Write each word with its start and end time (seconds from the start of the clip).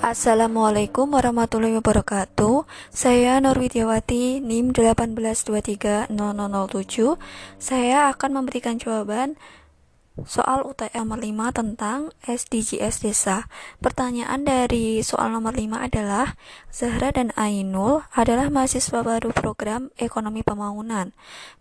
Assalamualaikum 0.00 1.12
warahmatullahi 1.12 1.76
wabarakatuh. 1.76 2.64
Saya 2.88 3.36
Nur 3.44 3.60
NIM 3.60 4.72
1823007 4.72 6.08
Saya 7.60 8.08
akan 8.08 8.30
memberikan 8.32 8.80
jawaban 8.80 9.36
soal 10.24 10.64
UTM 10.64 11.10
nomor 11.10 11.52
5 11.52 11.58
tentang 11.58 11.98
SDGs 12.22 13.02
desa. 13.02 13.50
Pertanyaan 13.82 14.46
dari 14.46 15.02
soal 15.02 15.34
nomor 15.34 15.58
5 15.58 15.80
adalah 15.80 16.38
Zahra 16.70 17.10
dan 17.10 17.34
Ainul 17.34 18.06
adalah 18.14 18.46
mahasiswa 18.46 19.02
baru 19.02 19.34
program 19.34 19.90
Ekonomi 19.98 20.46
Pembangunan. 20.46 21.10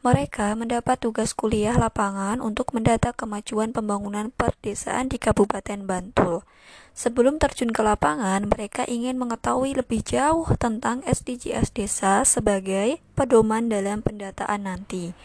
Mereka 0.05 0.53
mendapat 0.53 1.01
tugas 1.01 1.33
kuliah 1.33 1.73
lapangan 1.75 2.39
untuk 2.39 2.71
mendata 2.77 3.09
kemajuan 3.11 3.73
pembangunan 3.73 4.29
perdesaan 4.29 5.09
di 5.09 5.17
Kabupaten 5.17 5.89
Bantul. 5.89 6.45
Sebelum 6.93 7.39
terjun 7.39 7.71
ke 7.73 7.81
lapangan, 7.81 8.45
mereka 8.45 8.85
ingin 8.85 9.17
mengetahui 9.17 9.73
lebih 9.73 10.05
jauh 10.05 10.45
tentang 10.59 11.01
SDGs 11.07 11.71
desa 11.73 12.21
sebagai 12.27 12.99
pedoman 13.15 13.71
dalam 13.71 14.05
pendataan 14.05 14.67
nanti. 14.67 15.15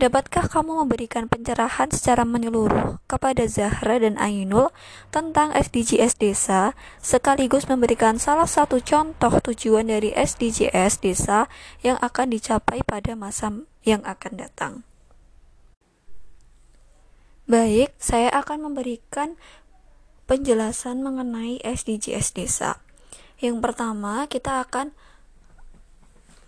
Dapatkah 0.00 0.48
kamu 0.48 0.80
memberikan 0.80 1.28
pencerahan 1.28 1.92
secara 1.92 2.24
menyeluruh 2.24 3.04
kepada 3.04 3.44
Zahra 3.44 4.00
dan 4.00 4.16
Ainul 4.16 4.72
tentang 5.12 5.52
SDGs 5.52 6.16
desa, 6.16 6.72
sekaligus 7.04 7.68
memberikan 7.68 8.16
salah 8.16 8.48
satu 8.48 8.80
contoh 8.80 9.28
tujuan 9.44 9.92
dari 9.92 10.08
SDGs 10.16 11.04
desa 11.04 11.52
yang 11.84 12.00
akan 12.00 12.32
dicapai 12.32 12.80
pada 12.80 13.12
masa 13.12 13.52
yang 13.84 14.00
akan 14.08 14.32
datang? 14.40 14.72
Baik, 17.44 17.92
saya 18.00 18.32
akan 18.32 18.72
memberikan 18.72 19.36
penjelasan 20.24 21.04
mengenai 21.04 21.60
SDGs 21.60 22.32
desa. 22.32 22.80
Yang 23.36 23.60
pertama, 23.60 24.24
kita 24.32 24.64
akan 24.64 24.96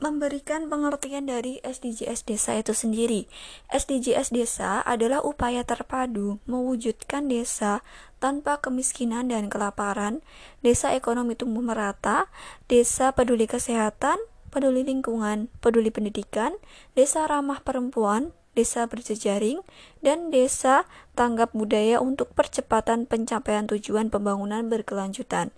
memberikan 0.02 0.66
pengertian 0.66 1.30
dari 1.30 1.62
SDGs 1.62 2.26
desa 2.26 2.58
itu 2.58 2.74
sendiri. 2.74 3.30
SDGs 3.70 4.34
desa 4.34 4.82
adalah 4.82 5.22
upaya 5.22 5.62
terpadu 5.62 6.42
mewujudkan 6.50 7.30
desa 7.30 7.86
tanpa 8.18 8.58
kemiskinan 8.58 9.30
dan 9.30 9.46
kelaparan, 9.46 10.18
desa 10.66 10.90
ekonomi 10.90 11.38
tumbuh 11.38 11.62
merata, 11.62 12.26
desa 12.66 13.14
peduli 13.14 13.46
kesehatan, 13.46 14.18
peduli 14.50 14.82
lingkungan, 14.82 15.46
peduli 15.62 15.94
pendidikan, 15.94 16.58
desa 16.98 17.30
ramah 17.30 17.62
perempuan, 17.62 18.34
desa 18.58 18.84
berjejaring, 18.90 19.62
dan 20.04 20.34
desa 20.34 20.84
tanggap 21.14 21.54
budaya 21.54 22.02
untuk 22.02 22.34
percepatan 22.34 23.06
pencapaian 23.06 23.70
tujuan 23.70 24.10
pembangunan 24.10 24.66
berkelanjutan. 24.66 25.54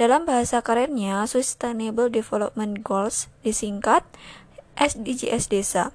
Dalam 0.00 0.24
bahasa 0.24 0.64
kerennya, 0.64 1.28
Sustainable 1.28 2.08
Development 2.08 2.80
Goals 2.80 3.28
disingkat 3.44 4.00
SDGs 4.80 5.52
Desa. 5.52 5.92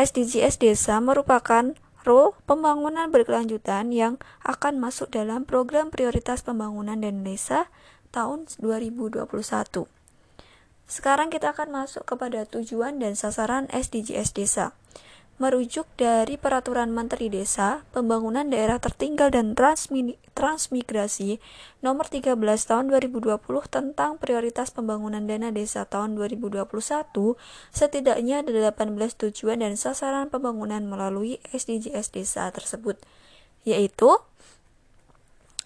SDGs 0.00 0.56
Desa 0.56 0.96
merupakan 1.04 1.76
rule 2.08 2.32
pembangunan 2.48 3.12
berkelanjutan 3.12 3.92
yang 3.92 4.16
akan 4.40 4.80
masuk 4.80 5.12
dalam 5.12 5.44
program 5.44 5.92
prioritas 5.92 6.40
pembangunan 6.48 6.96
dan 6.96 7.28
desa 7.28 7.68
tahun 8.08 8.48
2021. 8.56 9.28
Sekarang 10.88 11.28
kita 11.28 11.52
akan 11.52 11.84
masuk 11.84 12.08
kepada 12.08 12.48
tujuan 12.48 12.96
dan 12.96 13.20
sasaran 13.20 13.68
SDGs 13.68 14.32
Desa 14.32 14.72
merujuk 15.36 15.84
dari 16.00 16.40
Peraturan 16.40 16.96
Menteri 16.96 17.28
Desa, 17.28 17.84
Pembangunan 17.92 18.48
Daerah 18.48 18.80
Tertinggal 18.80 19.28
dan 19.32 19.52
Transmi 19.52 20.16
Transmigrasi 20.32 21.40
Nomor 21.84 22.08
13 22.08 22.36
Tahun 22.40 22.84
2020 22.88 23.40
tentang 23.68 24.16
Prioritas 24.16 24.72
Pembangunan 24.72 25.24
Dana 25.24 25.52
Desa 25.52 25.84
tahun 25.84 26.16
2021, 26.16 26.68
setidaknya 27.72 28.44
ada 28.44 28.72
18 28.72 28.96
tujuan 29.28 29.60
dan 29.60 29.76
sasaran 29.76 30.32
pembangunan 30.32 30.84
melalui 30.84 31.40
SDGs 31.52 32.12
desa 32.12 32.48
tersebut, 32.52 32.96
yaitu 33.64 34.16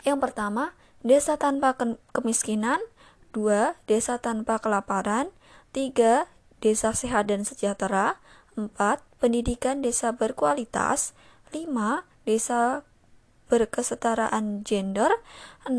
yang 0.03 0.19
pertama, 0.19 0.73
desa 1.05 1.37
tanpa 1.37 1.77
ke 1.77 2.01
kemiskinan, 2.17 2.81
dua, 3.37 3.77
desa 3.85 4.17
tanpa 4.17 4.57
kelaparan, 4.59 5.29
tiga, 5.77 6.25
desa 6.65 6.97
sehat 6.97 7.29
dan 7.29 7.45
sejahtera, 7.45 8.17
4. 8.57 9.10
Pendidikan 9.21 9.85
desa 9.85 10.17
berkualitas 10.17 11.13
5. 11.53 11.69
Desa 12.25 12.89
berkesetaraan 13.53 14.65
gender 14.65 15.13
6. 15.69 15.77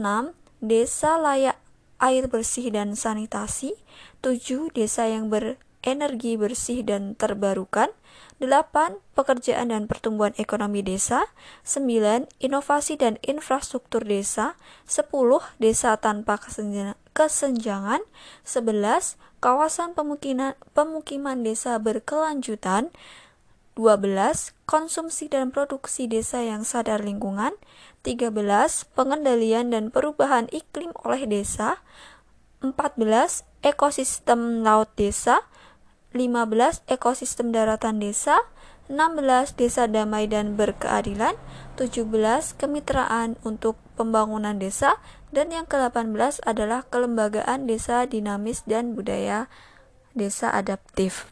Desa 0.61 1.17
layak 1.17 1.57
air 1.97 2.29
bersih 2.29 2.69
dan 2.69 2.93
sanitasi 2.93 3.73
7. 4.21 4.69
Desa 4.77 5.09
yang 5.09 5.33
berenergi 5.33 6.37
bersih 6.37 6.85
dan 6.85 7.17
terbarukan 7.17 7.89
8. 8.37 9.01
Pekerjaan 9.17 9.73
dan 9.73 9.89
pertumbuhan 9.89 10.37
ekonomi 10.37 10.85
desa 10.85 11.25
9. 11.65 12.29
Inovasi 12.45 13.01
dan 13.01 13.17
infrastruktur 13.25 14.05
desa 14.05 14.53
10. 14.85 15.09
Desa 15.57 15.97
tanpa 15.97 16.37
kesenjangan 17.17 18.05
11 18.45 19.17
kawasan 19.41 19.97
pemukiman, 19.97 20.53
pemukiman 20.77 21.41
desa 21.41 21.81
berkelanjutan, 21.81 22.93
12. 23.79 24.51
Konsumsi 24.67 25.31
dan 25.31 25.55
produksi 25.55 26.11
desa 26.11 26.43
yang 26.43 26.67
sadar 26.67 26.99
lingkungan, 27.03 27.55
13. 28.03 28.33
Pengendalian 28.91 29.71
dan 29.71 29.89
perubahan 29.89 30.51
iklim 30.51 30.91
oleh 31.07 31.23
desa, 31.23 31.79
14. 32.59 33.47
Ekosistem 33.63 34.65
laut 34.65 34.91
desa, 34.99 35.47
15. 36.11 36.83
Ekosistem 36.91 37.55
daratan 37.55 38.03
desa, 38.03 38.43
16. 38.91 39.55
Desa 39.55 39.87
damai 39.87 40.27
dan 40.27 40.59
berkeadilan, 40.59 41.39
17. 41.79 42.59
Kemitraan 42.59 43.39
untuk 43.47 43.79
pembangunan 43.95 44.59
desa, 44.59 44.99
dan 45.31 45.47
yang 45.49 45.63
ke-18 45.63 46.43
adalah 46.43 46.83
kelembagaan 46.91 47.71
desa 47.71 48.03
dinamis 48.03 48.67
dan 48.67 48.99
budaya 48.99 49.47
desa 50.11 50.51
adaptif. 50.51 51.31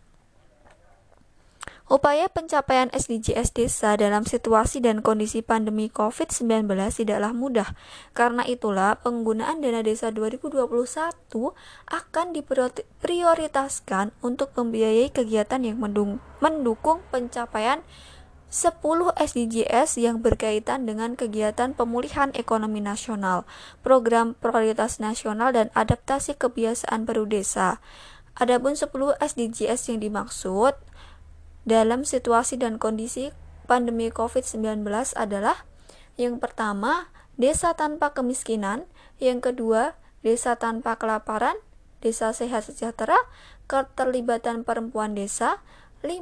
Upaya 1.89 2.29
pencapaian 2.29 2.93
SDGs 2.93 3.49
desa 3.49 3.97
dalam 3.97 4.21
situasi 4.21 4.77
dan 4.77 5.01
kondisi 5.01 5.41
pandemi 5.41 5.89
COVID-19 5.89 6.69
tidaklah 6.93 7.33
mudah. 7.33 7.73
Karena 8.13 8.45
itulah, 8.45 9.01
penggunaan 9.01 9.57
dana 9.65 9.81
desa 9.81 10.13
2021 10.13 10.69
akan 11.89 12.25
diprioritaskan 12.37 14.13
untuk 14.21 14.53
membiayai 14.53 15.09
kegiatan 15.09 15.65
yang 15.65 15.81
mendukung 16.37 17.01
pencapaian 17.09 17.81
10 18.53 18.77
SDGs 19.17 19.97
yang 19.97 20.21
berkaitan 20.21 20.85
dengan 20.85 21.17
kegiatan 21.17 21.73
pemulihan 21.73 22.29
ekonomi 22.37 22.85
nasional, 22.85 23.49
program 23.81 24.37
prioritas 24.37 25.01
nasional 25.01 25.57
dan 25.57 25.73
adaptasi 25.73 26.37
kebiasaan 26.37 27.09
baru 27.09 27.25
desa. 27.25 27.81
Adapun 28.37 28.77
10 28.77 28.93
SDGs 29.19 29.89
yang 29.89 29.99
dimaksud 30.05 30.77
dalam 31.63 32.07
situasi 32.07 32.59
dan 32.59 32.77
kondisi 32.77 33.31
pandemi 33.65 34.11
COVID-19 34.11 34.85
adalah 35.15 35.65
yang 36.19 36.37
pertama, 36.37 37.07
desa 37.39 37.75
tanpa 37.75 38.11
kemiskinan, 38.11 38.83
yang 39.23 39.39
kedua, 39.39 39.95
desa 40.19 40.59
tanpa 40.59 40.99
kelaparan, 40.99 41.55
desa 42.03 42.35
sehat 42.35 42.67
sejahtera, 42.67 43.15
keterlibatan 43.71 44.67
perempuan 44.67 45.15
desa, 45.15 45.63
5 46.03 46.19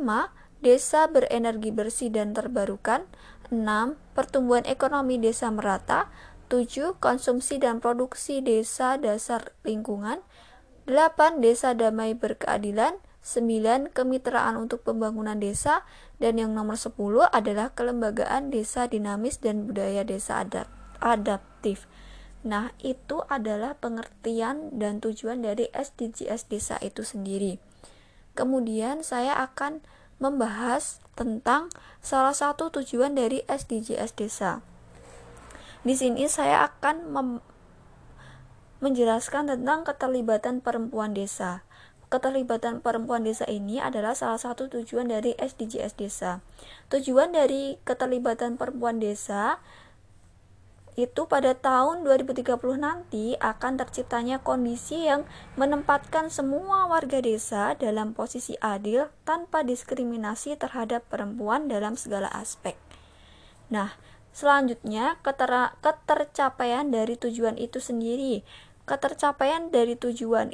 Desa 0.58 1.06
berenergi 1.06 1.69
bersih 1.69 2.09
dan 2.09 2.34
terbarukan. 2.34 3.06
6. 3.54 3.94
Pertumbuhan 4.18 4.66
ekonomi 4.66 5.22
desa 5.22 5.54
merata. 5.54 6.09
7. 6.50 6.98
Konsumsi 6.98 7.62
dan 7.62 7.78
produksi 7.78 8.42
desa 8.42 8.98
dasar 8.98 9.54
lingkungan. 9.62 10.25
8. 10.89 11.45
Desa 11.45 11.78
damai 11.78 12.18
berkeadilan. 12.18 12.98
9. 13.27 13.91
Kemitraan 13.91 14.56
untuk 14.56 14.88
pembangunan 14.88 15.35
desa. 15.35 15.83
Dan 16.15 16.39
yang 16.39 16.56
nomor 16.56 16.79
10 16.79 16.95
adalah 17.27 17.75
kelembagaan 17.75 18.56
desa 18.56 18.88
dinamis 18.88 19.44
dan 19.44 19.68
budaya 19.68 20.07
desa 20.07 20.47
adaptif. 21.03 21.91
Nah, 22.47 22.71
itu 22.79 23.27
adalah 23.27 23.75
pengertian 23.75 24.71
dan 24.79 25.03
tujuan 25.03 25.44
dari 25.44 25.68
SDGs 25.75 26.47
desa 26.47 26.79
itu 26.79 27.03
sendiri. 27.03 27.59
Kemudian 28.38 29.03
saya 29.03 29.35
akan 29.44 29.83
membahas 30.24 31.03
tentang 31.19 31.68
salah 32.00 32.31
satu 32.31 32.71
tujuan 32.71 33.19
dari 33.19 33.44
SDGs 33.51 34.15
desa. 34.15 34.63
Di 35.83 35.94
sini 35.97 36.29
saya 36.31 36.63
akan 36.63 37.12
menjelaskan 38.79 39.50
tentang 39.51 39.83
keterlibatan 39.83 40.62
perempuan 40.62 41.18
desa. 41.18 41.65
Keterlibatan 42.07 42.80
perempuan 42.80 43.27
desa 43.27 43.44
ini 43.51 43.83
adalah 43.83 44.15
salah 44.15 44.39
satu 44.39 44.71
tujuan 44.71 45.12
dari 45.12 45.36
SDGs 45.36 46.00
desa. 46.00 46.39
Tujuan 46.88 47.36
dari 47.36 47.75
keterlibatan 47.83 48.56
perempuan 48.56 49.04
desa 49.04 49.59
itu 50.98 51.30
pada 51.30 51.54
tahun 51.54 52.01
2030 52.01 52.57
nanti 52.80 53.38
akan 53.38 53.77
terciptanya 53.77 54.42
kondisi 54.42 55.06
yang 55.06 55.30
menempatkan 55.54 56.33
semua 56.33 56.89
warga 56.89 57.21
desa 57.21 57.77
dalam 57.77 58.18
posisi 58.18 58.57
adil 58.63 59.12
tanpa 59.21 59.62
diskriminasi 59.62 60.57
terhadap 60.57 61.06
perempuan 61.06 61.69
dalam 61.69 61.94
segala 61.94 62.31
aspek. 62.33 62.74
Nah, 63.69 63.94
selanjutnya 64.33 65.21
ketercapaian 65.21 66.89
dari 66.89 67.13
tujuan 67.13 67.62
itu 67.62 67.77
sendiri. 67.77 68.42
Ketercapaian 68.89 69.69
dari 69.69 70.00
tujuan 70.00 70.50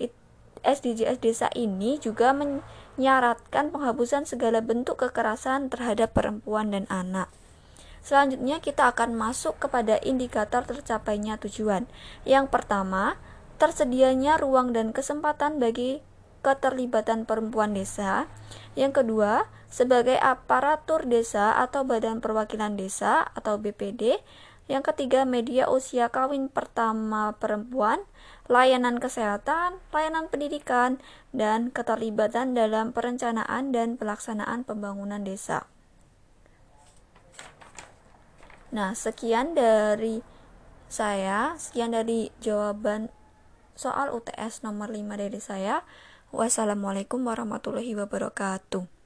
SDGs 0.64 1.20
desa 1.20 1.48
ini 1.54 2.00
juga 2.00 2.32
menyaratkan 2.32 3.70
penghapusan 3.70 4.24
segala 4.26 4.64
bentuk 4.64 5.04
kekerasan 5.04 5.68
terhadap 5.68 6.16
perempuan 6.16 6.72
dan 6.72 6.88
anak. 6.88 7.28
Selanjutnya 8.04 8.60
kita 8.60 8.92
akan 8.92 9.16
masuk 9.16 9.60
kepada 9.64 9.96
indikator 10.04 10.68
tercapainya 10.68 11.40
tujuan. 11.40 11.88
Yang 12.28 12.52
pertama, 12.52 13.16
tersedianya 13.64 14.36
ruang 14.36 14.76
dan 14.76 14.92
kesempatan 14.92 15.56
bagi 15.56 16.04
keterlibatan 16.44 17.24
perempuan 17.24 17.72
desa. 17.72 18.28
Yang 18.76 19.04
kedua, 19.04 19.48
sebagai 19.72 20.20
aparatur 20.20 21.08
desa 21.08 21.56
atau 21.56 21.88
badan 21.88 22.20
perwakilan 22.20 22.76
desa 22.76 23.24
atau 23.32 23.56
BPD. 23.56 24.20
Yang 24.72 24.96
ketiga, 24.96 25.28
media 25.28 25.68
usia 25.68 26.08
kawin 26.08 26.48
pertama 26.48 27.36
perempuan, 27.36 28.00
layanan 28.48 28.96
kesehatan, 28.96 29.84
layanan 29.92 30.32
pendidikan, 30.32 31.04
dan 31.36 31.68
keterlibatan 31.68 32.56
dalam 32.56 32.96
perencanaan 32.96 33.76
dan 33.76 34.00
pelaksanaan 34.00 34.64
pembangunan 34.64 35.20
desa. 35.28 35.68
Nah, 38.72 38.96
sekian 38.96 39.54
dari 39.54 40.24
saya, 40.88 41.60
sekian 41.60 41.94
dari 41.94 42.32
jawaban 42.40 43.12
soal 43.76 44.10
UTS 44.16 44.64
nomor 44.64 44.90
5 44.90 45.20
dari 45.20 45.38
saya. 45.44 45.84
Wassalamualaikum 46.34 47.22
warahmatullahi 47.22 47.94
wabarakatuh. 47.94 49.03